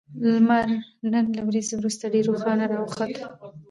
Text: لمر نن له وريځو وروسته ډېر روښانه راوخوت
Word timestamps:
لمر 0.31 0.67
نن 1.11 1.25
له 1.35 1.41
وريځو 1.47 1.73
وروسته 1.77 2.03
ډېر 2.13 2.23
روښانه 2.29 2.65
راوخوت 2.71 3.13